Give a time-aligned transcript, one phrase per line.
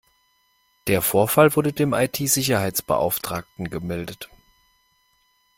[0.87, 4.29] Der Vorfall wurde dem I-T-Sicherheitsbeauftragten gemeldet.